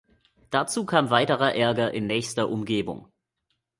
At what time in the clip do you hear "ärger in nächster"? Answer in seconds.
1.53-2.49